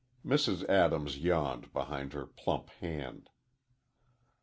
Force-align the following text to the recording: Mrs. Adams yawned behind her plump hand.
Mrs. 0.25 0.67
Adams 0.67 1.19
yawned 1.19 1.71
behind 1.73 2.13
her 2.13 2.25
plump 2.25 2.71
hand. 2.79 3.29